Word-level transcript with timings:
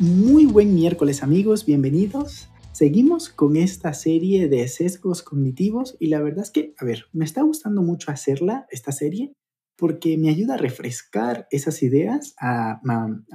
Muy 0.00 0.46
buen 0.46 0.74
miércoles 0.74 1.22
amigos, 1.22 1.64
bienvenidos. 1.66 2.48
Seguimos 2.72 3.28
con 3.28 3.56
esta 3.56 3.94
serie 3.94 4.48
de 4.48 4.66
sesgos 4.66 5.22
cognitivos 5.22 5.96
y 6.00 6.08
la 6.08 6.20
verdad 6.20 6.42
es 6.42 6.50
que, 6.50 6.74
a 6.78 6.84
ver, 6.84 7.04
me 7.12 7.24
está 7.24 7.42
gustando 7.42 7.80
mucho 7.80 8.10
hacerla, 8.10 8.66
esta 8.70 8.90
serie, 8.90 9.34
porque 9.78 10.18
me 10.18 10.30
ayuda 10.30 10.54
a 10.54 10.56
refrescar 10.58 11.46
esas 11.52 11.80
ideas, 11.84 12.34
a, 12.40 12.80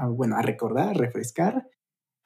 bueno, 0.10 0.36
a 0.36 0.42
recordar, 0.42 0.90
a 0.90 0.94
refrescar 0.94 1.70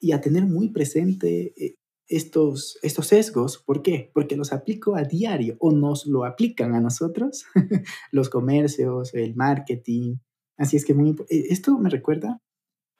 y 0.00 0.10
a 0.10 0.20
tener 0.20 0.46
muy 0.46 0.70
presente 0.70 1.54
eh, 1.56 1.76
estos, 2.08 2.80
estos 2.82 3.06
sesgos. 3.06 3.62
¿Por 3.64 3.82
qué? 3.82 4.10
Porque 4.12 4.36
los 4.36 4.52
aplico 4.52 4.96
a 4.96 5.04
diario 5.04 5.56
o 5.60 5.70
nos 5.70 6.06
lo 6.06 6.24
aplican 6.24 6.74
a 6.74 6.80
nosotros, 6.80 7.44
los 8.10 8.30
comercios, 8.30 9.14
el 9.14 9.36
marketing. 9.36 10.16
Así 10.56 10.76
es 10.76 10.84
que 10.84 10.92
muy, 10.92 11.10
eh, 11.10 11.44
esto 11.50 11.78
me 11.78 11.88
recuerda 11.88 12.40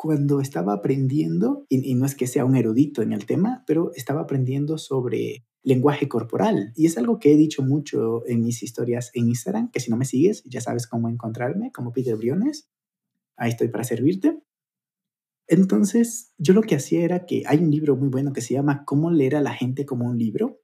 cuando 0.04 0.42
estaba 0.42 0.74
aprendiendo, 0.74 1.64
y, 1.70 1.94
no 1.94 2.04
es 2.04 2.14
que 2.14 2.26
sea 2.26 2.44
un 2.44 2.56
erudito 2.56 3.00
en 3.00 3.14
el 3.14 3.24
tema, 3.24 3.64
pero 3.66 3.90
estaba 3.94 4.20
aprendiendo 4.20 4.76
sobre 4.76 5.46
lenguaje 5.62 6.08
corporal. 6.08 6.74
Y 6.76 6.84
es 6.84 6.98
algo 6.98 7.18
que 7.18 7.32
he 7.32 7.36
dicho 7.38 7.62
mucho 7.62 8.22
en 8.26 8.42
mis 8.42 8.62
historias 8.62 9.10
en 9.14 9.28
Instagram, 9.28 9.70
que 9.70 9.80
si 9.80 9.90
no 9.90 9.96
me 9.96 10.04
sigues, 10.04 10.44
ya 10.44 10.60
sabes 10.60 10.86
cómo 10.86 11.08
encontrarme, 11.08 11.72
como 11.72 11.94
Peter 11.94 12.16
Briones. 12.16 12.68
Ahí 13.38 13.48
estoy 13.48 13.68
para 13.68 13.82
servirte. 13.82 14.42
Entonces, 15.46 16.34
yo 16.36 16.52
lo 16.52 16.60
que 16.60 16.74
hacía 16.74 17.02
era 17.02 17.24
que 17.24 17.44
hay 17.46 17.60
un 17.60 17.70
libro 17.70 17.96
muy 17.96 18.10
bueno 18.10 18.34
que 18.34 18.42
se 18.42 18.52
llama 18.52 18.84
Cómo 18.84 19.10
leer 19.10 19.36
a 19.36 19.40
la 19.40 19.54
gente 19.54 19.86
como 19.86 20.04
un 20.04 20.18
libro. 20.18 20.60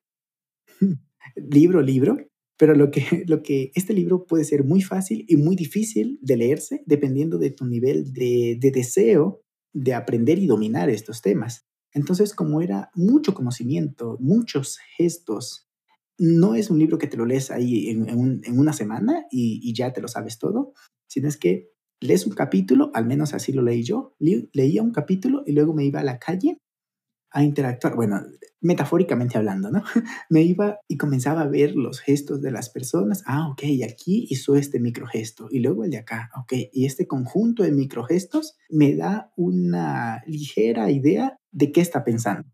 libro, 1.34 1.80
libro. 1.80 2.18
Pero 2.61 2.75
lo 2.75 2.91
que, 2.91 3.25
lo 3.27 3.42
que 3.42 3.72
este 3.75 3.94
libro 3.94 4.27
puede 4.27 4.44
ser 4.44 4.64
muy 4.64 4.83
fácil 4.83 5.25
y 5.27 5.36
muy 5.36 5.56
difícil 5.56 6.19
de 6.20 6.36
leerse 6.36 6.83
dependiendo 6.84 7.39
de 7.39 7.50
tu 7.50 7.64
nivel 7.64 8.12
de, 8.12 8.58
de 8.61 8.70
deseo 8.70 9.41
de 9.72 9.94
aprender 9.94 10.39
y 10.39 10.47
dominar 10.47 10.91
estos 10.91 11.22
temas. 11.22 11.64
Entonces, 11.94 12.34
como 12.34 12.61
era 12.61 12.91
mucho 12.94 13.33
conocimiento, 13.33 14.19
muchos 14.20 14.78
gestos, 14.97 15.69
no 16.19 16.55
es 16.55 16.69
un 16.70 16.78
libro 16.78 16.98
que 16.98 17.06
te 17.06 17.17
lo 17.17 17.25
lees 17.25 17.50
ahí 17.50 17.89
en, 17.89 18.08
en, 18.08 18.58
una 18.58 18.74
semana 18.74 19.24
y, 19.30 19.61
y, 19.62 19.72
ya 19.74 19.92
te 19.95 20.02
lo 20.02 20.08
sabes 20.08 20.39
todo, 20.39 20.74
sino 21.08 21.28
es 21.28 21.39
que 21.39 21.70
lees 21.98 22.27
un 22.27 22.34
capítulo, 22.34 22.91
al 22.92 23.06
menos 23.06 23.33
así 23.33 23.52
lo 23.52 23.62
leí 23.62 23.83
yo, 23.83 24.14
leía 24.19 24.83
un 24.83 24.92
capítulo 24.92 25.42
y 25.47 25.52
luego 25.52 25.72
me 25.72 25.86
iba 25.86 26.00
a 26.00 26.05
la 26.05 26.19
calle 26.19 26.58
a 27.33 27.45
interactuar, 27.45 27.95
bueno, 27.95 28.23
metafóricamente 28.61 29.39
hablando, 29.39 29.70
¿no? 29.70 29.83
Me 30.28 30.42
iba 30.42 30.78
y 30.89 30.97
comenzaba 30.97 31.42
a 31.42 31.48
ver 31.48 31.75
los 31.75 32.00
gestos 32.00 32.42
de 32.42 32.50
las 32.50 32.70
personas. 32.70 33.23
Ah, 33.27 33.48
ok, 33.48 33.62
aquí 33.89 34.27
hizo 34.31 34.56
este 34.56 34.81
microgesto 34.81 35.48
y 35.51 35.61
luego 35.61 35.84
el 35.84 35.91
de 35.91 35.98
acá, 35.98 36.31
ok. 36.36 36.53
Y 36.73 36.86
este 36.86 37.06
conjunto 37.06 37.62
de 37.62 37.73
microgestos 37.73 38.56
me 38.69 38.97
da 38.97 39.33
una 39.36 40.23
ligera 40.27 40.91
idea 40.91 41.36
de 41.53 41.73
qué 41.73 41.81
está 41.81 42.05
pensando. 42.05 42.48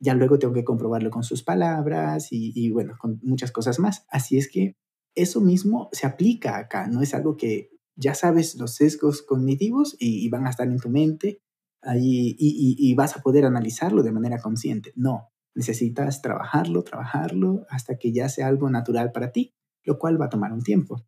Ya 0.00 0.14
luego 0.14 0.38
tengo 0.38 0.54
que 0.54 0.64
comprobarlo 0.64 1.10
con 1.10 1.24
sus 1.24 1.42
palabras 1.42 2.28
y, 2.30 2.70
bueno, 2.70 2.94
con 2.98 3.18
muchas 3.22 3.50
cosas 3.50 3.80
más. 3.80 4.04
Así 4.10 4.38
es 4.38 4.48
que 4.48 4.76
eso 5.16 5.40
mismo 5.40 5.88
se 5.90 6.06
aplica 6.06 6.56
acá, 6.58 6.86
no 6.86 7.02
es 7.02 7.14
algo 7.14 7.36
que 7.36 7.70
ya 7.96 8.14
sabes 8.14 8.54
los 8.54 8.76
sesgos 8.76 9.22
cognitivos 9.22 9.96
y 9.98 10.28
van 10.28 10.46
a 10.46 10.50
estar 10.50 10.68
en 10.68 10.78
tu 10.78 10.88
mente 10.88 11.40
ahí 11.82 12.36
y, 12.38 12.94
vas 12.94 13.16
a 13.16 13.20
poder 13.20 13.44
analizarlo 13.44 14.02
de 14.02 14.12
manera 14.12 14.38
consciente. 14.38 14.92
No, 14.96 15.30
necesitas 15.54 16.22
trabajarlo, 16.22 16.82
trabajarlo 16.82 17.66
hasta 17.68 17.98
que 17.98 18.12
ya 18.12 18.28
sea 18.28 18.46
algo 18.48 18.70
natural 18.70 19.12
para 19.12 19.32
ti, 19.32 19.54
lo 19.84 19.98
cual 19.98 20.20
va 20.20 20.26
a 20.26 20.30
tomar 20.30 20.52
un 20.52 20.62
tiempo. 20.62 21.06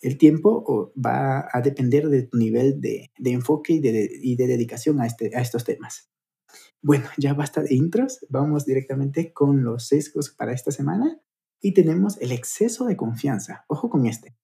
El 0.00 0.18
tiempo 0.18 0.92
va 0.94 1.48
a 1.52 1.62
depender 1.62 2.08
de 2.08 2.24
tu 2.24 2.36
nivel 2.36 2.80
de, 2.80 3.10
enfoque 3.24 3.74
y 3.74 3.80
de, 4.36 4.46
dedicación 4.46 5.00
a, 5.00 5.06
este, 5.06 5.34
a 5.36 5.40
estos 5.40 5.64
temas. 5.64 6.10
Bueno, 6.82 7.08
ya 7.16 7.34
basta 7.34 7.62
de 7.62 7.74
intros, 7.74 8.24
vamos 8.28 8.64
directamente 8.64 9.32
con 9.32 9.64
los 9.64 9.88
sesgos 9.88 10.30
para 10.30 10.52
esta 10.52 10.70
semana 10.70 11.20
y 11.60 11.72
tenemos 11.72 12.20
el 12.20 12.32
exceso 12.32 12.84
de 12.84 12.96
confianza. 12.96 13.64
Ojo 13.68 13.90
con 13.90 14.06
este. 14.06 14.36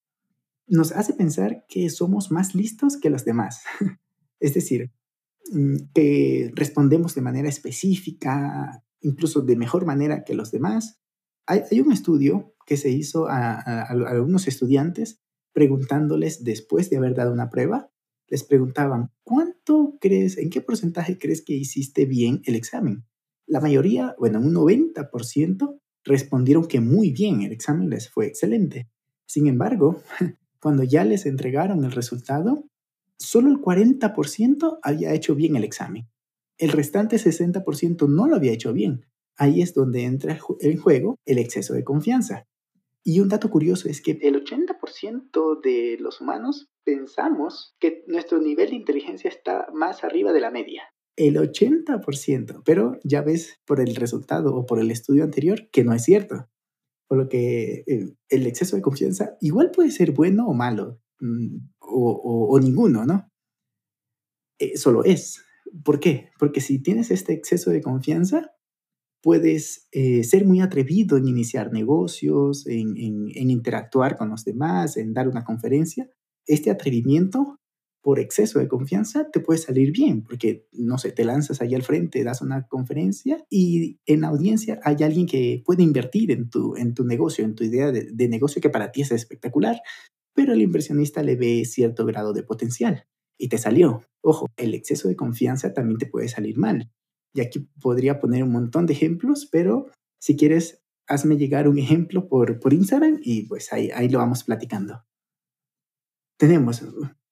Nos 0.66 0.92
hace 0.92 1.12
pensar 1.12 1.64
que 1.68 1.88
somos 1.90 2.30
más 2.30 2.54
listos 2.54 2.96
que 2.96 3.10
los 3.10 3.24
demás. 3.24 3.62
es 4.40 4.54
decir, 4.54 4.92
que 5.94 6.50
respondemos 6.54 7.14
de 7.14 7.22
manera 7.22 7.48
específica, 7.48 8.84
incluso 9.00 9.42
de 9.42 9.56
mejor 9.56 9.84
manera 9.84 10.24
que 10.24 10.34
los 10.34 10.50
demás. 10.50 11.00
Hay, 11.46 11.80
un 11.80 11.92
estudio 11.92 12.54
que 12.66 12.76
se 12.76 12.90
hizo 12.90 13.26
a, 13.28 13.60
algunos 13.60 14.46
estudiantes 14.46 15.20
preguntándoles 15.52 16.44
después 16.44 16.88
de 16.88 16.96
haber 16.96 17.14
dado 17.14 17.32
una 17.32 17.50
prueba, 17.50 17.90
les 18.28 18.44
preguntaban, 18.44 19.10
¿cuánto 19.24 19.98
crees, 20.00 20.38
en 20.38 20.48
qué 20.48 20.62
porcentaje 20.62 21.18
crees 21.18 21.42
que 21.44 21.52
hiciste 21.52 22.06
bien 22.06 22.40
el 22.44 22.54
examen? 22.54 23.04
La 23.46 23.60
mayoría, 23.60 24.14
bueno, 24.18 24.40
un 24.40 24.54
90% 24.54 25.78
respondieron 26.04 26.66
que 26.66 26.80
muy 26.80 27.10
bien, 27.10 27.42
el 27.42 27.52
examen 27.52 27.90
les 27.90 28.08
fue 28.08 28.26
excelente. 28.26 28.88
Sin 29.26 29.46
embargo, 29.46 30.00
cuando 30.60 30.84
ya 30.84 31.04
les 31.04 31.26
entregaron 31.26 31.84
el 31.84 31.92
resultado, 31.92 32.64
solo 33.22 33.50
el 33.50 33.58
40% 33.58 34.78
había 34.82 35.14
hecho 35.14 35.34
bien 35.34 35.56
el 35.56 35.64
examen. 35.64 36.08
El 36.58 36.70
restante 36.70 37.16
60% 37.16 38.08
no 38.08 38.26
lo 38.26 38.36
había 38.36 38.52
hecho 38.52 38.72
bien. 38.72 39.06
Ahí 39.36 39.62
es 39.62 39.74
donde 39.74 40.04
entra 40.04 40.38
en 40.60 40.76
juego 40.78 41.16
el 41.24 41.38
exceso 41.38 41.74
de 41.74 41.84
confianza. 41.84 42.46
Y 43.04 43.20
un 43.20 43.28
dato 43.28 43.50
curioso 43.50 43.88
es 43.88 44.00
que 44.00 44.12
el 44.22 44.44
80% 44.44 45.60
de 45.60 45.96
los 45.98 46.20
humanos 46.20 46.70
pensamos 46.84 47.74
que 47.80 48.04
nuestro 48.06 48.40
nivel 48.40 48.70
de 48.70 48.76
inteligencia 48.76 49.28
está 49.28 49.66
más 49.72 50.04
arriba 50.04 50.32
de 50.32 50.40
la 50.40 50.50
media. 50.50 50.84
El 51.16 51.36
80%, 51.36 52.62
pero 52.64 52.98
ya 53.02 53.22
ves 53.22 53.60
por 53.66 53.80
el 53.80 53.96
resultado 53.96 54.54
o 54.54 54.66
por 54.66 54.78
el 54.78 54.90
estudio 54.90 55.24
anterior 55.24 55.68
que 55.70 55.84
no 55.84 55.92
es 55.92 56.04
cierto. 56.04 56.48
Por 57.08 57.18
lo 57.18 57.28
que 57.28 57.84
eh, 57.86 58.14
el 58.28 58.46
exceso 58.46 58.76
de 58.76 58.82
confianza 58.82 59.36
igual 59.40 59.70
puede 59.72 59.90
ser 59.90 60.12
bueno 60.12 60.46
o 60.46 60.54
malo. 60.54 61.00
Mm, 61.82 61.94
o, 61.94 62.58
ninguno, 62.60 63.04
¿no? 63.04 63.28
Eh, 64.58 64.76
solo 64.76 65.04
es. 65.04 65.44
¿Por 65.84 66.00
qué? 66.00 66.30
Porque 66.38 66.60
si 66.60 66.82
tienes 66.82 67.10
este 67.10 67.32
exceso 67.32 67.70
de 67.70 67.82
confianza, 67.82 68.52
puedes 69.22 69.88
eh, 69.92 70.24
ser 70.24 70.46
muy 70.46 70.60
atrevido 70.60 71.16
en 71.16 71.28
iniciar 71.28 71.72
negocios, 71.72 72.66
en, 72.66 72.96
en, 72.96 73.50
interactuar 73.50 74.16
con 74.16 74.30
los 74.30 74.44
demás, 74.44 74.96
en 74.96 75.14
dar 75.14 75.28
una 75.28 75.44
conferencia. 75.44 76.10
Este 76.46 76.70
atrevimiento 76.70 77.58
por 78.02 78.18
exceso 78.18 78.58
de 78.58 78.66
confianza 78.66 79.30
te 79.30 79.38
puede 79.38 79.60
salir 79.60 79.92
bien, 79.92 80.24
porque, 80.24 80.66
no 80.72 80.98
sé, 80.98 81.12
te 81.12 81.24
lanzas 81.24 81.60
ahí 81.60 81.72
al 81.76 81.84
frente, 81.84 82.24
das 82.24 82.42
una 82.42 82.66
conferencia 82.66 83.44
y 83.48 84.00
en 84.06 84.22
la 84.22 84.28
audiencia 84.28 84.80
hay 84.82 84.96
alguien 85.04 85.26
que 85.26 85.62
puede 85.64 85.84
invertir 85.84 86.32
en 86.32 86.50
tu, 86.50 86.74
en 86.74 86.94
tu 86.94 87.04
negocio, 87.04 87.44
en 87.44 87.54
tu 87.54 87.62
idea 87.62 87.92
de, 87.92 88.10
de 88.12 88.28
negocio 88.28 88.60
que 88.60 88.70
para 88.70 88.90
ti 88.90 89.02
es 89.02 89.12
espectacular, 89.12 89.80
pero 90.34 90.52
el 90.52 90.62
inversionista 90.62 91.22
le 91.22 91.36
ve 91.36 91.64
cierto 91.64 92.04
grado 92.06 92.32
de 92.32 92.42
potencial 92.42 93.06
y 93.38 93.48
te 93.48 93.58
salió. 93.58 94.02
Ojo, 94.22 94.46
el 94.56 94.74
exceso 94.74 95.08
de 95.08 95.16
confianza 95.16 95.74
también 95.74 95.98
te 95.98 96.06
puede 96.06 96.28
salir 96.28 96.56
mal. 96.58 96.90
Y 97.34 97.40
aquí 97.40 97.68
podría 97.80 98.20
poner 98.20 98.42
un 98.42 98.52
montón 98.52 98.86
de 98.86 98.92
ejemplos, 98.92 99.48
pero 99.50 99.90
si 100.20 100.36
quieres, 100.36 100.82
hazme 101.08 101.36
llegar 101.36 101.68
un 101.68 101.78
ejemplo 101.78 102.28
por, 102.28 102.60
por 102.60 102.72
Instagram 102.72 103.20
y 103.22 103.46
pues 103.48 103.72
ahí, 103.72 103.90
ahí 103.94 104.08
lo 104.08 104.18
vamos 104.18 104.44
platicando. 104.44 105.04
Tenemos 106.38 106.82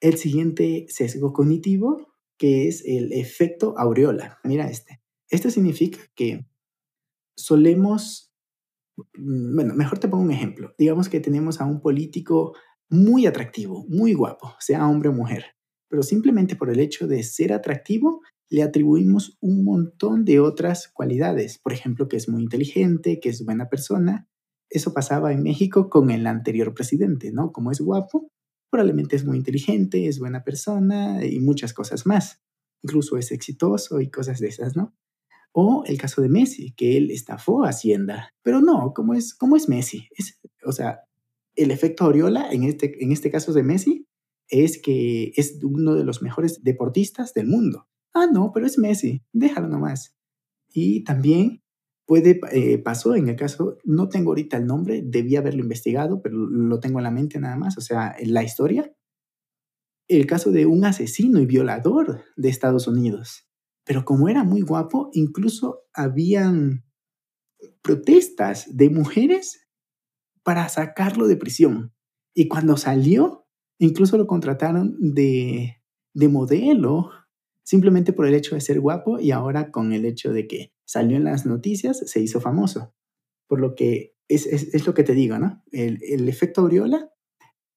el 0.00 0.16
siguiente 0.16 0.86
sesgo 0.88 1.32
cognitivo, 1.32 2.14
que 2.38 2.69
es 2.69 2.82
el 2.86 3.12
efecto 3.12 3.75
aureola. 3.76 4.38
Mira 4.44 4.69
este. 4.69 5.02
Esto 5.28 5.50
significa 5.50 5.98
que 6.14 6.46
solemos, 7.36 8.32
mm, 8.96 9.54
bueno, 9.54 9.75
mejor 9.75 9.98
te 9.98 10.08
pongo 10.08 10.25
un 10.25 10.30
ejemplo. 10.30 10.75
Digamos 10.78 11.08
que 11.08 11.20
tenemos 11.20 11.60
a 11.60 11.66
un 11.66 11.80
político 11.80 12.54
muy 12.90 13.26
atractivo, 13.26 13.87
muy 13.88 14.12
guapo, 14.12 14.54
sea 14.58 14.87
hombre 14.87 15.08
o 15.08 15.12
mujer. 15.12 15.44
Pero 15.88 16.02
simplemente 16.02 16.56
por 16.56 16.70
el 16.70 16.81
hecho 16.81 17.06
de 17.06 17.22
ser 17.22 17.52
atractivo, 17.52 18.20
le 18.50 18.62
atribuimos 18.62 19.38
un 19.40 19.64
montón 19.64 20.25
de 20.25 20.40
otras 20.40 20.88
cualidades. 20.88 21.58
Por 21.58 21.72
ejemplo, 21.72 22.08
que 22.08 22.16
es 22.16 22.28
muy 22.28 22.42
inteligente, 22.42 23.20
que 23.20 23.28
es 23.28 23.44
buena 23.44 23.69
persona. 23.69 24.28
Eso 24.69 24.92
pasaba 24.92 25.32
en 25.32 25.42
México 25.42 25.88
con 25.88 26.10
el 26.10 26.26
anterior 26.26 26.75
presidente, 26.75 27.32
¿no? 27.32 27.52
Como 27.52 27.70
es 27.70 27.81
guapo, 27.81 28.28
probablemente 28.70 29.16
es 29.16 29.25
muy 29.25 29.37
inteligente, 29.37 30.06
es 30.06 30.19
buena 30.19 30.42
persona 30.42 31.25
y 31.25 31.40
muchas 31.40 31.72
cosas 31.72 32.06
más. 32.06 32.40
Incluso 32.82 33.16
es 33.16 33.31
exitoso 33.31 34.00
y 34.00 34.10
cosas 34.10 34.40
de 34.40 34.48
esas, 34.48 34.76
¿no? 34.76 34.94
O 35.52 35.84
el 35.87 35.98
caso 35.98 36.22
de 36.22 36.28
Messi, 36.28 36.72
que 36.72 36.96
él 36.96 37.10
estafó 37.10 37.64
a 37.64 37.70
Hacienda. 37.70 38.31
Pero 38.42 38.60
no, 38.60 38.92
¿cómo 38.94 39.14
es, 39.14 39.34
cómo 39.34 39.56
es 39.56 39.69
Messi? 39.69 40.08
Es, 40.16 40.38
o 40.64 40.72
sea, 40.72 41.00
el 41.56 41.70
efecto 41.70 42.06
Oriola, 42.06 42.50
en 42.50 42.64
este, 42.64 43.02
en 43.02 43.12
este 43.12 43.31
caso 43.31 43.52
de 43.52 43.62
Messi, 43.62 44.06
es 44.49 44.81
que 44.81 45.32
es 45.37 45.58
uno 45.62 45.94
de 45.94 46.05
los 46.05 46.23
mejores 46.23 46.62
deportistas 46.62 47.35
del 47.35 47.47
mundo. 47.47 47.87
Ah, 48.12 48.26
no, 48.32 48.50
pero 48.52 48.67
es 48.67 48.79
Messi, 48.79 49.23
déjalo 49.32 49.69
nomás. 49.69 50.17
Y 50.73 51.05
también 51.05 51.62
puede, 52.06 52.41
eh, 52.52 52.79
pasó 52.79 53.14
en 53.14 53.29
el 53.29 53.37
caso, 53.37 53.79
no 53.85 54.08
tengo 54.08 54.31
ahorita 54.31 54.56
el 54.56 54.67
nombre, 54.67 55.02
debí 55.05 55.37
haberlo 55.37 55.62
investigado, 55.62 56.20
pero 56.23 56.37
lo 56.37 56.81
tengo 56.81 56.99
en 56.99 57.05
la 57.05 57.11
mente 57.12 57.38
nada 57.38 57.56
más, 57.56 57.79
o 57.79 57.81
sea, 57.81 58.17
la 58.25 58.43
historia, 58.43 58.93
el 60.08 60.26
caso 60.26 60.50
de 60.50 60.67
un 60.67 60.85
asesino 60.85 61.38
y 61.41 61.47
violador 61.47 62.25
de 62.37 62.49
Estados 62.49 62.88
Unidos. 62.88 63.47
Pero 63.85 64.05
como 64.05 64.29
era 64.29 64.43
muy 64.43 64.61
guapo, 64.62 65.11
incluso 65.12 65.82
habían 65.94 66.85
protestas 67.82 68.76
de 68.76 68.91
mujeres 68.91 69.69
para 70.42 70.69
sacarlo 70.69 71.26
de 71.26 71.37
prisión. 71.37 71.92
Y 72.34 72.48
cuando 72.48 72.76
salió, 72.76 73.46
incluso 73.78 74.16
lo 74.16 74.26
contrataron 74.26 74.96
de, 74.98 75.82
de 76.14 76.28
modelo 76.28 77.10
simplemente 77.62 78.12
por 78.12 78.26
el 78.26 78.34
hecho 78.34 78.54
de 78.54 78.60
ser 78.60 78.81
guapo 78.81 79.20
y 79.20 79.31
ahora 79.31 79.70
con 79.70 79.92
el 79.92 80.04
hecho 80.04 80.32
de 80.32 80.46
que 80.46 80.72
salió 80.84 81.16
en 81.16 81.25
las 81.25 81.46
noticias, 81.46 81.98
se 82.04 82.20
hizo 82.20 82.40
famoso. 82.40 82.94
Por 83.46 83.60
lo 83.60 83.75
que 83.75 84.16
es, 84.28 84.46
es, 84.46 84.87
lo 84.87 84.94
que 84.94 85.04
te 85.04 85.14
digo, 85.14 85.38
¿no? 85.38 85.62
El, 85.70 86.00
el 86.02 86.28
efecto 86.28 86.62
aureola, 86.62 87.10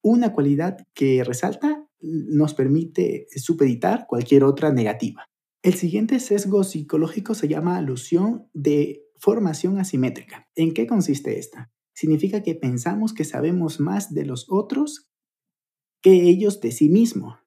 una 0.02 0.34
cualidad 0.34 0.78
que 0.94 1.24
resalta, 1.24 1.88
nos 2.00 2.54
permite 2.54 3.28
supeditar 3.36 4.06
cualquier 4.08 4.44
otra 4.44 4.72
negativa. 4.72 5.30
El 5.62 5.76
siguiente 5.76 6.20
sesgo 6.20 6.64
psicológico 6.64 7.34
se 7.36 7.48
llama 7.48 7.78
alusión 7.78 8.50
de 8.54 9.06
formación 9.18 9.80
asimétrica. 9.80 10.50
¿En 10.56 10.74
qué 10.74 10.86
consiste 10.86 11.40
esta? 11.40 11.72
Significa 11.94 12.42
que 12.42 12.56
pensamos 12.56 13.14
que 13.14 13.24
sabemos 13.24 13.80
más 13.80 14.14
de 14.14 14.26
los 14.26 14.48
otros 14.50 15.10
que 16.02 16.30
ellos 16.30 16.60
de 16.60 16.72
sí 16.72 16.90
mismos. 16.90 17.40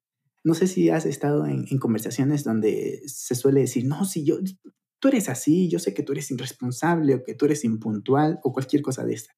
No 0.43 0.53
sé 0.53 0.67
si 0.67 0.89
has 0.89 1.05
estado 1.05 1.45
en, 1.45 1.65
conversaciones 1.77 2.43
donde 2.43 3.01
se 3.05 3.35
suele 3.35 3.61
decir, 3.61 3.85
no, 3.85 4.05
si 4.05 4.23
yo, 4.23 4.37
tú 4.99 5.09
eres 5.09 5.29
así, 5.29 5.67
yo 5.69 5.79
sé 5.79 5.93
que 5.93 6.03
tú 6.03 6.13
eres 6.13 6.31
irresponsable 6.31 7.15
o 7.15 7.23
que 7.23 7.35
tú 7.35 7.45
eres 7.45 7.63
impuntual 7.65 8.39
o 8.43 8.53
cualquier 8.53 8.81
cosa 8.81 9.05
de 9.05 9.13
esta. 9.13 9.33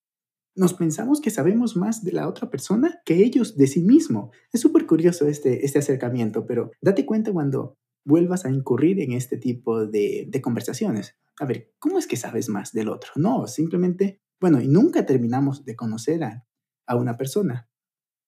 Nos 0.56 0.74
pensamos 0.74 1.22
que 1.22 1.32
sabemos 1.32 1.76
más 1.76 2.04
de 2.04 2.12
la 2.12 2.28
otra 2.28 2.50
persona 2.50 3.02
que 3.06 3.24
ellos 3.24 3.58
de 3.58 3.68
sí 3.68 3.82
mismo. 3.82 4.32
Es 4.52 4.62
súper 4.62 4.86
curioso 4.86 5.28
este, 5.28 5.66
este 5.66 5.80
acercamiento, 5.80 6.46
pero 6.46 6.72
date 6.82 7.06
cuenta 7.06 7.34
cuando 7.34 7.78
vuelvas 8.06 8.46
a 8.46 8.52
incurrir 8.52 9.00
en 9.02 9.14
este 9.14 9.38
tipo 9.38 9.86
de, 9.86 10.28
de 10.30 10.42
conversaciones. 10.42 11.16
A 11.40 11.46
ver, 11.46 11.74
¿cómo 11.80 11.98
es 11.98 12.08
que 12.08 12.18
sabes 12.18 12.50
más 12.50 12.72
del 12.72 12.90
otro? 12.90 13.12
No, 13.16 13.48
simplemente, 13.48 14.22
bueno, 14.40 14.62
y 14.62 14.68
nunca 14.68 15.06
terminamos 15.06 15.66
de 15.66 15.76
conocer 15.76 16.24
a, 16.24 16.46
a 16.88 16.96
una 16.96 17.18
persona. 17.18 17.70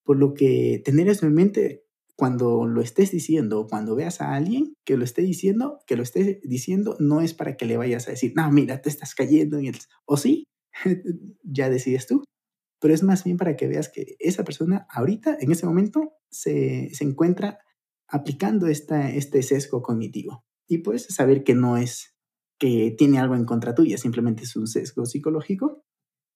Por 0.03 0.17
lo 0.17 0.33
que 0.33 0.81
tener 0.83 1.07
eso 1.07 1.25
en 1.25 1.33
mente 1.33 1.85
cuando 2.15 2.67
lo 2.67 2.81
estés 2.81 3.11
diciendo, 3.11 3.65
cuando 3.67 3.95
veas 3.95 4.21
a 4.21 4.35
alguien 4.35 4.75
que 4.85 4.97
lo 4.97 5.03
esté 5.03 5.21
diciendo, 5.23 5.79
que 5.87 5.95
lo 5.95 6.03
esté 6.03 6.39
diciendo, 6.43 6.95
no 6.99 7.21
es 7.21 7.33
para 7.33 7.57
que 7.57 7.65
le 7.65 7.77
vayas 7.77 8.07
a 8.07 8.11
decir, 8.11 8.33
no, 8.35 8.49
mira, 8.51 8.81
te 8.81 8.89
estás 8.89 9.15
cayendo. 9.15 9.59
Y 9.59 9.69
el... 9.69 9.77
O 10.05 10.17
sí, 10.17 10.45
ya 11.43 11.69
decides 11.69 12.07
tú. 12.07 12.23
Pero 12.79 12.93
es 12.93 13.03
más 13.03 13.23
bien 13.23 13.37
para 13.37 13.55
que 13.55 13.67
veas 13.67 13.89
que 13.89 14.17
esa 14.19 14.43
persona 14.43 14.85
ahorita, 14.89 15.37
en 15.39 15.51
ese 15.51 15.65
momento, 15.65 16.13
se, 16.29 16.89
se 16.93 17.03
encuentra 17.03 17.59
aplicando 18.07 18.67
esta, 18.67 19.09
este 19.09 19.41
sesgo 19.43 19.81
cognitivo. 19.81 20.43
Y 20.67 20.79
puedes 20.79 21.05
saber 21.05 21.43
que 21.43 21.55
no 21.55 21.77
es 21.77 22.15
que 22.59 22.93
tiene 22.95 23.17
algo 23.17 23.35
en 23.35 23.45
contra 23.45 23.73
tuya, 23.73 23.97
simplemente 23.97 24.43
es 24.43 24.55
un 24.55 24.67
sesgo 24.67 25.07
psicológico 25.07 25.83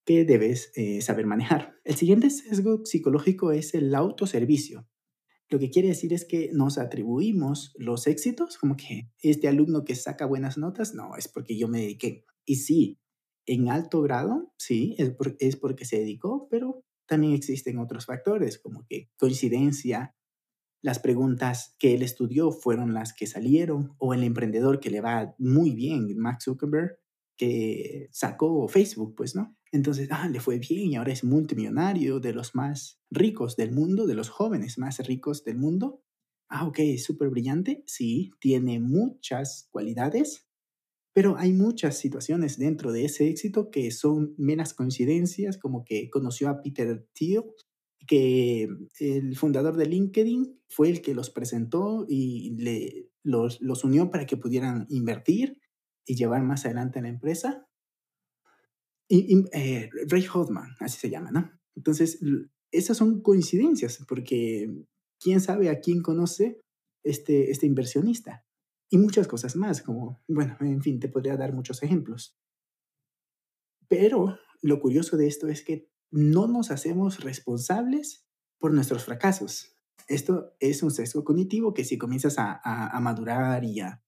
que 0.05 0.23
debes 0.23 0.71
eh, 0.75 1.01
saber 1.01 1.25
manejar. 1.25 1.75
El 1.83 1.95
siguiente 1.95 2.29
sesgo 2.29 2.85
psicológico 2.85 3.51
es 3.51 3.73
el 3.73 3.93
autoservicio. 3.93 4.87
Lo 5.49 5.59
que 5.59 5.69
quiere 5.69 5.89
decir 5.89 6.13
es 6.13 6.25
que 6.25 6.49
nos 6.53 6.77
atribuimos 6.77 7.73
los 7.77 8.07
éxitos, 8.07 8.57
como 8.57 8.75
que 8.77 9.11
este 9.19 9.47
alumno 9.47 9.83
que 9.83 9.95
saca 9.95 10.25
buenas 10.25 10.57
notas, 10.57 10.95
no, 10.95 11.15
es 11.15 11.27
porque 11.27 11.57
yo 11.57 11.67
me 11.67 11.81
dediqué. 11.81 12.25
Y 12.45 12.55
sí, 12.57 12.99
en 13.45 13.69
alto 13.69 14.01
grado, 14.01 14.53
sí, 14.57 14.95
es, 14.97 15.11
por, 15.11 15.35
es 15.39 15.55
porque 15.55 15.85
se 15.85 15.99
dedicó, 15.99 16.47
pero 16.49 16.83
también 17.07 17.33
existen 17.33 17.77
otros 17.77 18.05
factores, 18.05 18.57
como 18.57 18.85
que 18.87 19.09
coincidencia, 19.17 20.15
las 20.81 20.99
preguntas 20.99 21.75
que 21.79 21.95
él 21.95 22.03
estudió 22.03 22.51
fueron 22.51 22.93
las 22.93 23.13
que 23.13 23.27
salieron, 23.27 23.95
o 23.97 24.13
el 24.13 24.23
emprendedor 24.23 24.79
que 24.79 24.89
le 24.89 25.01
va 25.01 25.35
muy 25.37 25.73
bien, 25.73 26.15
Max 26.17 26.45
Zuckerberg, 26.45 26.99
que 27.37 28.09
sacó 28.11 28.67
Facebook, 28.67 29.15
pues, 29.15 29.35
¿no? 29.35 29.55
Entonces, 29.71 30.07
ah, 30.11 30.29
le 30.29 30.39
fue 30.39 30.59
bien 30.59 30.91
y 30.91 30.95
ahora 30.95 31.11
es 31.11 31.23
multimillonario, 31.23 32.19
de 32.19 32.33
los 32.33 32.55
más 32.55 33.01
ricos 33.09 33.55
del 33.55 33.71
mundo, 33.71 34.07
de 34.07 34.15
los 34.15 34.29
jóvenes 34.29 34.77
más 34.77 34.99
ricos 35.05 35.43
del 35.43 35.57
mundo. 35.57 36.01
Ah, 36.49 36.67
ok, 36.67 36.79
súper 36.97 37.29
brillante. 37.29 37.83
Sí, 37.87 38.31
tiene 38.39 38.79
muchas 38.79 39.67
cualidades, 39.71 40.47
pero 41.13 41.37
hay 41.37 41.53
muchas 41.53 41.97
situaciones 41.97 42.57
dentro 42.57 42.91
de 42.91 43.05
ese 43.05 43.27
éxito 43.27 43.69
que 43.71 43.91
son 43.91 44.35
meras 44.37 44.73
coincidencias, 44.73 45.57
como 45.57 45.83
que 45.83 46.09
conoció 46.09 46.49
a 46.49 46.61
Peter 46.61 47.05
Thiel, 47.13 47.43
que 48.07 48.69
el 48.99 49.35
fundador 49.35 49.77
de 49.77 49.87
LinkedIn 49.87 50.61
fue 50.69 50.89
el 50.89 51.01
que 51.01 51.15
los 51.15 51.29
presentó 51.29 52.05
y 52.07 52.51
le, 52.57 53.09
los, 53.23 53.59
los 53.61 53.83
unió 53.83 54.11
para 54.11 54.25
que 54.25 54.37
pudieran 54.37 54.85
invertir 54.89 55.57
y 56.05 56.15
llevar 56.15 56.43
más 56.43 56.65
adelante 56.65 57.01
la 57.01 57.09
empresa. 57.09 57.67
Y, 59.07 59.45
eh, 59.53 59.89
Ray 60.07 60.25
Hodman, 60.33 60.75
así 60.79 60.99
se 60.99 61.09
llama, 61.09 61.31
¿no? 61.31 61.51
Entonces, 61.75 62.19
esas 62.71 62.97
son 62.97 63.21
coincidencias, 63.21 64.03
porque 64.07 64.85
quién 65.19 65.41
sabe 65.41 65.69
a 65.69 65.79
quién 65.79 66.01
conoce 66.01 66.61
este, 67.03 67.51
este 67.51 67.65
inversionista. 67.65 68.45
Y 68.89 68.97
muchas 68.97 69.27
cosas 69.27 69.55
más, 69.55 69.81
como, 69.81 70.21
bueno, 70.27 70.57
en 70.61 70.81
fin, 70.81 70.99
te 70.99 71.09
podría 71.09 71.37
dar 71.37 71.53
muchos 71.53 71.83
ejemplos. 71.83 72.37
Pero 73.87 74.39
lo 74.61 74.79
curioso 74.79 75.17
de 75.17 75.27
esto 75.27 75.47
es 75.47 75.63
que 75.63 75.89
no 76.11 76.47
nos 76.47 76.71
hacemos 76.71 77.23
responsables 77.23 78.25
por 78.59 78.73
nuestros 78.73 79.03
fracasos. 79.03 79.75
Esto 80.07 80.55
es 80.59 80.81
un 80.83 80.91
sesgo 80.91 81.23
cognitivo 81.23 81.73
que 81.73 81.83
si 81.83 81.97
comienzas 81.97 82.37
a, 82.37 82.59
a, 82.63 82.95
a 82.95 82.99
madurar 82.99 83.63
y 83.63 83.79
a, 83.81 84.04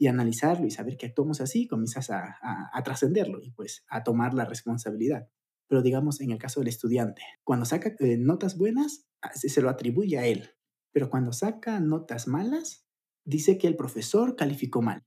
y 0.00 0.06
analizarlo 0.06 0.66
y 0.66 0.70
saber 0.70 0.96
que 0.96 1.04
actuamos 1.04 1.42
así, 1.42 1.68
comienzas 1.68 2.08
a, 2.08 2.82
trascenderlo 2.82 3.38
y 3.42 3.50
pues 3.50 3.84
a 3.86 4.02
tomar 4.02 4.32
la 4.32 4.46
responsabilidad. 4.46 5.28
Pero 5.68 5.82
digamos 5.82 6.22
en 6.22 6.30
el 6.30 6.38
caso 6.38 6.60
del 6.60 6.68
estudiante, 6.68 7.20
cuando 7.44 7.66
saca 7.66 7.94
eh, 7.98 8.16
notas 8.16 8.56
buenas, 8.56 9.06
se 9.34 9.60
lo 9.60 9.68
atribuye 9.68 10.18
a 10.18 10.26
él. 10.26 10.48
Pero 10.90 11.10
cuando 11.10 11.34
saca 11.34 11.80
notas 11.80 12.28
malas, 12.28 12.86
dice 13.26 13.58
que 13.58 13.66
el 13.66 13.76
profesor 13.76 14.36
calificó 14.36 14.80
mal. 14.80 15.04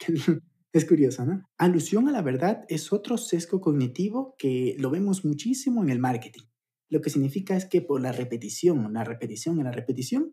es 0.72 0.84
curioso, 0.86 1.26
¿no? 1.26 1.44
Alusión 1.58 2.08
a 2.08 2.12
la 2.12 2.22
verdad 2.22 2.64
es 2.70 2.90
otro 2.90 3.18
sesgo 3.18 3.60
cognitivo 3.60 4.34
que 4.38 4.76
lo 4.78 4.88
vemos 4.88 5.26
muchísimo 5.26 5.82
en 5.82 5.90
el 5.90 5.98
marketing. 5.98 6.44
Lo 6.88 7.02
que 7.02 7.10
significa 7.10 7.54
es 7.54 7.66
que 7.66 7.82
por 7.82 8.00
la 8.00 8.12
repetición, 8.12 8.94
la 8.94 9.04
repetición 9.04 9.60
y 9.60 9.62
la 9.62 9.72
repetición, 9.72 10.32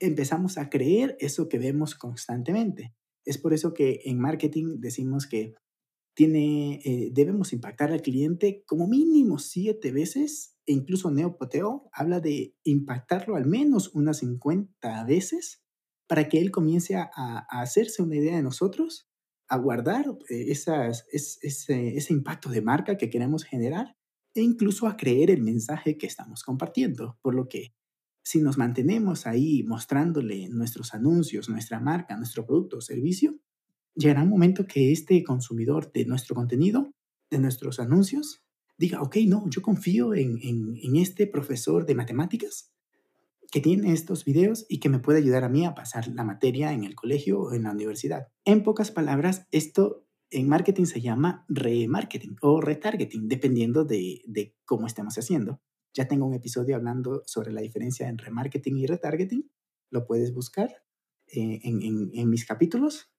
empezamos 0.00 0.56
a 0.56 0.70
creer 0.70 1.18
eso 1.20 1.50
que 1.50 1.58
vemos 1.58 1.94
constantemente. 1.94 2.94
Es 3.28 3.36
por 3.36 3.52
eso 3.52 3.74
que 3.74 4.00
en 4.06 4.18
marketing 4.18 4.80
decimos 4.80 5.26
que 5.26 5.54
tiene, 6.16 6.80
eh, 6.82 7.10
debemos 7.12 7.52
impactar 7.52 7.92
al 7.92 8.00
cliente 8.00 8.64
como 8.66 8.88
mínimo 8.88 9.38
siete 9.38 9.92
veces, 9.92 10.56
e 10.64 10.72
incluso 10.72 11.10
Neopoteo 11.10 11.90
habla 11.92 12.20
de 12.20 12.56
impactarlo 12.64 13.36
al 13.36 13.44
menos 13.44 13.94
unas 13.94 14.20
50 14.20 15.04
veces 15.04 15.62
para 16.08 16.30
que 16.30 16.40
él 16.40 16.50
comience 16.50 16.96
a, 16.96 17.10
hacerse 17.50 18.02
una 18.02 18.16
idea 18.16 18.36
de 18.36 18.42
nosotros, 18.42 19.10
a 19.46 19.58
guardar 19.58 20.06
eh, 20.30 20.46
esas, 20.48 21.04
es, 21.12 21.38
ese, 21.42 21.98
ese 21.98 22.14
impacto 22.14 22.48
de 22.48 22.62
marca 22.62 22.96
que 22.96 23.10
queremos 23.10 23.44
generar 23.44 23.94
e 24.34 24.40
incluso 24.40 24.86
a 24.86 24.96
creer 24.96 25.30
el 25.30 25.42
mensaje 25.42 25.98
que 25.98 26.06
estamos 26.06 26.42
compartiendo. 26.42 27.18
Por 27.20 27.34
lo 27.34 27.46
que 27.46 27.74
si 28.28 28.42
nos 28.42 28.58
mantenemos 28.58 29.26
ahí 29.26 29.62
mostrándole 29.62 30.50
nuestros 30.50 30.92
anuncios, 30.92 31.48
nuestra 31.48 31.80
marca, 31.80 32.14
nuestro 32.14 32.44
producto 32.44 32.76
o 32.76 32.80
servicio, 32.82 33.40
llegará 33.94 34.22
un 34.22 34.28
momento 34.28 34.66
que 34.66 34.92
este 34.92 35.24
consumidor 35.24 35.90
de 35.92 36.04
nuestro 36.04 36.34
contenido, 36.34 36.92
de 37.30 37.38
nuestros 37.38 37.80
anuncios, 37.80 38.44
diga, 38.76 39.00
ok, 39.00 39.16
no, 39.26 39.48
yo 39.48 39.62
confío 39.62 40.12
en, 40.12 40.38
en, 40.42 40.76
en 40.76 40.96
este 40.96 41.26
profesor 41.26 41.86
de 41.86 41.94
matemáticas 41.94 42.70
que 43.50 43.62
tiene 43.62 43.94
estos 43.94 44.26
videos 44.26 44.66
y 44.68 44.78
que 44.78 44.90
me 44.90 44.98
puede 44.98 45.20
ayudar 45.20 45.44
a 45.44 45.48
mí 45.48 45.64
a 45.64 45.74
pasar 45.74 46.06
la 46.08 46.22
materia 46.22 46.74
en 46.74 46.84
el 46.84 46.94
colegio 46.94 47.40
o 47.40 47.54
en 47.54 47.62
la 47.62 47.72
universidad. 47.72 48.28
En 48.44 48.62
pocas 48.62 48.90
palabras, 48.90 49.46
esto 49.52 50.06
en 50.28 50.50
marketing 50.50 50.84
se 50.84 51.00
llama 51.00 51.46
remarketing 51.48 52.36
o 52.42 52.60
retargeting, 52.60 53.26
dependiendo 53.26 53.86
de, 53.86 54.20
de 54.26 54.54
cómo 54.66 54.86
estemos 54.86 55.16
haciendo. 55.16 55.62
Ya 55.94 56.06
tengo 56.06 56.26
un 56.26 56.34
episodio 56.34 56.76
hablando 56.76 57.22
sobre 57.26 57.52
la 57.52 57.60
diferencia 57.60 58.08
entre 58.08 58.26
remarketing 58.26 58.78
y 58.78 58.86
retargeting. 58.86 59.50
Lo 59.90 60.06
puedes 60.06 60.32
buscar 60.32 60.82
eh, 61.32 61.60
en, 61.62 62.30
mis 62.30 62.46
capítulos. 62.46 63.10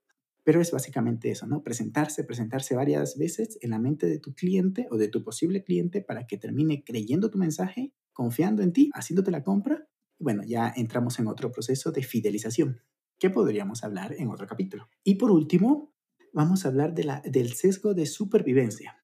Pero 0.44 0.62
es 0.62 0.72
básicamente 0.72 1.30
eso, 1.30 1.46
¿no? 1.46 1.62
Presentarse, 1.62 2.24
presentarse 2.24 2.74
varias 2.74 3.18
veces 3.18 3.60
en 3.62 3.72
la 3.72 3.80
mente 3.80 4.08
de 4.08 4.20
tu 4.20 4.34
cliente 4.34 4.88
o 4.90 4.98
de 4.98 5.10
tu 5.10 5.24
posible 5.24 5.64
cliente 5.64 6.02
para 6.02 6.26
que 6.26 6.38
termine 6.38 6.84
creyendo 6.84 7.30
tu 7.30 7.38
mensaje, 7.38 7.94
confiando 8.14 8.64
en 8.64 8.72
ti, 8.72 8.90
haciéndote 8.94 9.32
la 9.32 9.44
compra. 9.44 9.88
Bueno, 10.18 10.44
ya 10.44 10.74
entramos 10.76 11.20
en 11.20 11.28
otro 11.28 11.52
proceso 11.52 11.92
de 11.92 12.04
fidelización, 12.04 12.82
que 13.20 13.30
podríamos 13.30 13.84
hablar 13.84 14.16
en 14.18 14.30
otro 14.30 14.48
capítulo. 14.48 14.90
Y 15.04 15.16
por 15.16 15.30
último, 15.30 15.94
vamos 16.34 16.66
a 16.66 16.70
hablar 16.70 16.94
de 16.94 17.04
la, 17.04 17.22
del 17.22 17.54
sesgo 17.54 17.94
de 17.94 18.06
supervivencia. 18.06 19.04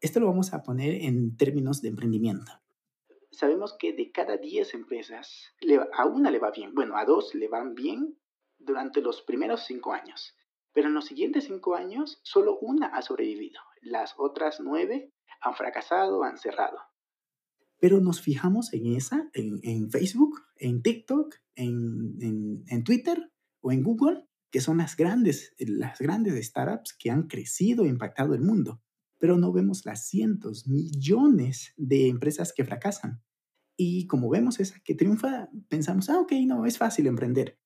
Esto 0.00 0.20
lo 0.20 0.26
vamos 0.26 0.52
a 0.52 0.62
poner 0.62 0.94
en 1.02 1.36
términos 1.36 1.80
de 1.80 1.88
emprendimiento. 1.88 2.52
Sabemos 3.30 3.76
que 3.78 3.92
de 3.92 4.10
cada 4.10 4.36
10 4.36 4.74
empresas, 4.74 5.52
a 5.92 6.06
una 6.06 6.30
le 6.30 6.38
va 6.38 6.50
bien, 6.50 6.74
bueno, 6.74 6.96
a 6.96 7.04
dos 7.04 7.34
le 7.34 7.48
van 7.48 7.74
bien 7.74 8.18
durante 8.58 9.00
los 9.00 9.22
primeros 9.22 9.64
5 9.66 9.92
años. 9.92 10.36
Pero 10.72 10.88
en 10.88 10.94
los 10.94 11.06
siguientes 11.06 11.44
5 11.44 11.74
años, 11.74 12.20
solo 12.22 12.58
una 12.60 12.88
ha 12.88 13.02
sobrevivido. 13.02 13.60
Las 13.82 14.14
otras 14.16 14.60
9 14.60 15.12
han 15.40 15.54
fracasado, 15.54 16.22
han 16.22 16.38
cerrado. 16.38 16.78
Pero 17.78 18.00
nos 18.00 18.20
fijamos 18.22 18.72
en 18.72 18.94
esa, 18.94 19.28
en, 19.34 19.90
Facebook, 19.90 20.42
en 20.56 20.82
TikTok, 20.82 21.34
en, 21.54 22.16
en, 22.20 22.64
en 22.68 22.84
Twitter 22.84 23.30
o 23.60 23.72
en 23.72 23.82
Google, 23.82 24.26
que 24.50 24.60
son 24.60 24.78
las 24.78 24.96
grandes, 24.96 25.54
las 25.58 25.98
grandes 25.98 26.42
startups 26.46 26.96
que 26.98 27.10
han 27.10 27.24
crecido 27.24 27.84
e 27.84 27.88
impactado 27.88 28.34
el 28.34 28.40
mundo 28.40 28.80
pero 29.18 29.36
no 29.36 29.52
vemos 29.52 29.84
las 29.86 30.08
cientos, 30.08 30.66
millones 30.66 31.72
de 31.76 32.08
empresas 32.08 32.52
que 32.52 32.64
fracasan. 32.64 33.22
Y 33.76 34.06
como 34.06 34.30
vemos 34.30 34.60
esa 34.60 34.80
que 34.80 34.94
triunfa, 34.94 35.50
pensamos, 35.68 36.08
ah, 36.08 36.20
ok, 36.20 36.32
no, 36.46 36.66
es 36.66 36.78
fácil 36.78 37.06
emprender. 37.06 37.58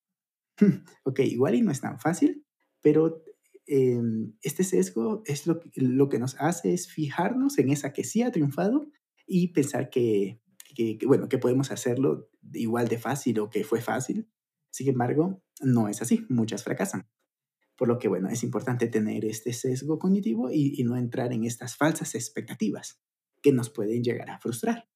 ok, 1.04 1.21
igual 1.21 1.54
y 1.54 1.62
no 1.62 1.71
es 1.71 1.80
tan 1.80 1.99
fácil, 1.99 2.45
pero 2.80 3.23
em, 3.66 4.35
este 4.42 4.64
sesgo 4.64 5.23
es 5.26 5.47
lo, 5.47 5.61
lo 5.76 6.09
que 6.09 6.19
nos 6.19 6.37
hace 6.40 6.75
es 6.75 6.88
fijarnos 6.88 7.59
en 7.59 7.71
esa 7.71 7.92
que 7.92 8.04
sí 8.04 8.23
ha 8.23 8.33
triunfado 8.33 8.90
y 9.26 9.49
pensar 9.49 9.90
que, 9.90 10.40
que, 10.75 10.99
bueno, 11.07 11.28
que 11.28 11.38
podemos 11.38 11.71
hacerlo 11.71 12.28
igual 12.52 12.88
de 12.88 12.99
fácil 12.99 13.38
o 13.40 13.50
que 13.50 13.64
fue 13.64 13.80
fácil. 13.80 14.28
Sin 14.71 14.88
embargo, 14.88 15.42
no 15.61 15.88
es 15.88 16.02
así, 16.02 16.26
muchas 16.28 16.64
fracasan. 16.64 17.09
Por 17.81 17.89
lo 17.89 17.99
que, 17.99 18.09
bueno, 18.09 18.29
es 18.29 18.43
importante 18.43 18.89
tener 18.89 19.25
este 19.25 19.55
sesgo 19.55 19.99
cognitivo 19.99 20.51
y, 20.53 20.85
no 20.85 20.99
entrar 20.99 21.33
en 21.33 21.45
estas 21.45 21.79
falsas 21.79 22.15
expectativas 22.15 23.01
que 23.41 23.53
nos 23.53 23.71
pueden 23.71 24.05
llegar 24.05 24.29
a 24.29 24.39
frustrar. 24.39 24.87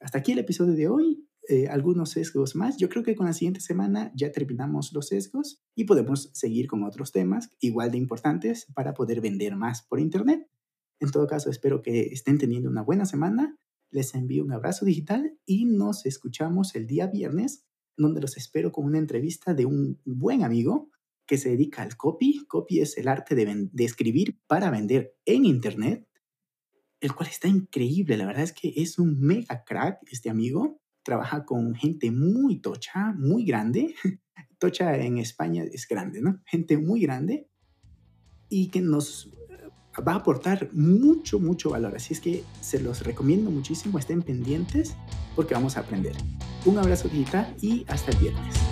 Hasta 0.00 0.18
aquí 0.18 0.32
el 0.32 0.40
episodio 0.40 0.74
de 0.74 0.88
hoy. 0.88 1.28
Eh, 1.48 1.68
algunos 1.68 2.10
sesgos 2.10 2.56
más. 2.56 2.76
Yo 2.76 2.88
creo 2.88 3.04
que 3.04 3.14
con 3.14 3.26
la 3.26 3.32
siguiente 3.32 3.60
semana 3.60 4.10
ya 4.16 4.32
terminamos 4.32 4.92
los 4.92 5.06
sesgos 5.06 5.62
y 5.76 5.84
podemos 5.84 6.30
seguir 6.32 6.66
con 6.66 6.82
otros 6.82 7.12
temas 7.12 7.50
igual 7.60 7.92
de 7.92 7.98
importantes 7.98 8.66
para 8.74 8.94
poder 8.94 9.20
vender 9.20 9.54
más 9.54 9.82
por 9.82 10.00
Internet. 10.00 10.50
En 10.98 11.12
todo 11.12 11.28
caso, 11.28 11.50
espero 11.50 11.82
que 11.82 12.06
estén 12.06 12.36
teniendo 12.36 12.68
una 12.68 12.82
buena 12.82 13.04
semana. 13.04 13.56
Les 13.92 14.12
envío 14.16 14.42
un 14.42 14.50
abrazo 14.50 14.84
digital 14.84 15.38
y 15.46 15.66
nos 15.66 16.04
escuchamos 16.04 16.74
el 16.74 16.88
día 16.88 17.06
viernes, 17.06 17.64
donde 17.96 18.20
los 18.20 18.36
espero 18.36 18.72
con 18.72 18.86
una 18.86 18.98
entrevista 18.98 19.54
de 19.54 19.66
un 19.66 20.00
buen 20.04 20.42
amigo 20.42 20.90
que 21.32 21.38
se 21.38 21.48
dedica 21.48 21.80
al 21.80 21.96
copy. 21.96 22.44
Copy 22.46 22.80
es 22.80 22.98
el 22.98 23.08
arte 23.08 23.34
de, 23.34 23.70
escribir 23.78 24.38
para 24.46 24.70
vender 24.70 25.16
en 25.24 25.46
Internet, 25.46 26.06
el 27.00 27.14
cual 27.14 27.30
está 27.30 27.48
increíble. 27.48 28.18
La 28.18 28.26
verdad 28.26 28.42
es 28.42 28.52
que 28.52 28.70
es 28.76 28.98
un 28.98 29.18
mega 29.18 29.64
crack 29.64 29.96
este 30.10 30.28
amigo. 30.28 30.82
Trabaja 31.02 31.46
con 31.46 31.74
gente 31.74 32.10
muy 32.10 32.60
tocha, 32.60 33.14
muy 33.16 33.46
grande. 33.46 33.94
Tocha 34.58 34.94
en 34.98 35.16
España 35.16 35.64
es 35.64 35.88
grande, 35.88 36.20
¿no? 36.20 36.38
Gente 36.44 36.76
muy 36.76 37.00
grande 37.00 37.48
y 38.50 38.68
que 38.68 38.82
nos 38.82 39.32
va 40.06 40.12
a 40.12 40.16
aportar 40.16 40.68
mucho, 40.74 41.40
mucho 41.40 41.70
valor. 41.70 41.96
Así 41.96 42.12
es 42.12 42.20
que 42.20 42.44
se 42.60 42.78
los 42.78 43.06
recomiendo 43.06 43.50
muchísimo. 43.50 43.98
Estén 43.98 44.20
pendientes 44.20 44.96
porque 45.34 45.54
vamos 45.54 45.78
a 45.78 45.80
aprender. 45.80 46.14
Un 46.66 46.76
abrazo 46.76 47.08
digital 47.08 47.56
y 47.62 47.86
hasta 47.88 48.10
el 48.10 48.18
viernes. 48.18 48.71